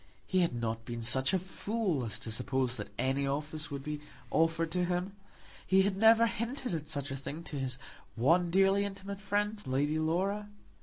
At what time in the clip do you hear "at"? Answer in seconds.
6.73-6.87